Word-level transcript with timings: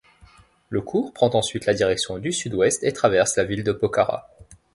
Le 0.71 0.81
cours 0.81 1.13
prend 1.13 1.29
ensuite 1.35 1.67
la 1.67 1.75
direction 1.75 2.17
du 2.17 2.31
sud-ouest 2.31 2.83
et 2.83 2.91
traverse 2.91 3.35
la 3.37 3.43
ville 3.43 3.63
de 3.63 3.71
Pokhara. 3.71 4.31